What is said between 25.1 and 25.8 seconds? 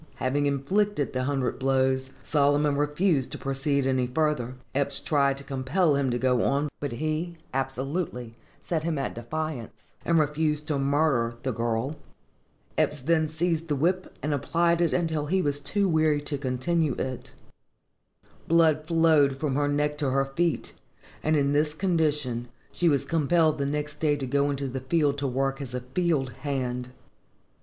to work as a